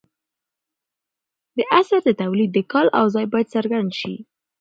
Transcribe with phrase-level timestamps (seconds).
[1.57, 4.15] د اثر د تولید کال او ځای باید څرګند شي.